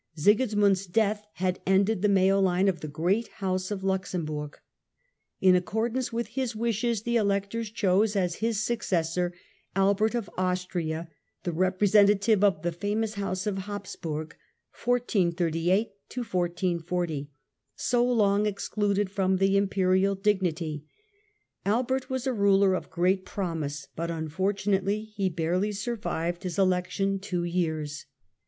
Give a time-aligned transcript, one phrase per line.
[0.15, 4.57] Sigismund's death had ended the male line of the great house of Luxemburg.
[5.41, 8.63] In accordance with Albert ii.,,..,,^,,.■* n ^1438 40 his Wishes, the Electors chose as his
[8.65, 9.31] successor
[9.75, 11.07] Albert of Austria,
[11.43, 14.35] the representative of the famous house of Habsburg,
[14.73, 14.97] so
[18.03, 20.83] long excluded from the Imperial dignity.
[21.63, 27.43] Albert was a ruler of great promise, but unfortunately he barely survived his election two
[27.43, 28.07] years.